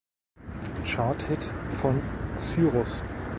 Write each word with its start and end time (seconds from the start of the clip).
Charthit 0.83 1.51
von 1.69 2.01
Cyrus. 2.35 3.03